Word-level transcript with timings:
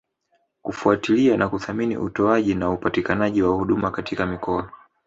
kufuatilia 0.61 1.37
na 1.37 1.49
kutathimini 1.49 1.97
utoaji 1.97 2.55
na 2.55 2.69
upatikanaji 2.71 3.41
wa 3.41 3.55
huduma 3.55 3.91
katika 3.91 4.25
mikoa 4.25 4.71